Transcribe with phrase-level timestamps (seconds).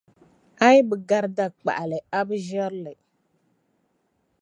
[0.65, 2.93] A yi bi gari dakpaɣali a bi ʒiri li.